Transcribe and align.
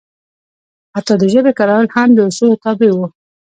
حتی 0.95 1.13
د 1.17 1.23
ژبې 1.33 1.51
کارول 1.59 1.87
هم 1.95 2.09
د 2.13 2.19
اصولو 2.27 2.61
تابع 2.63 2.91
وو. 2.93 3.07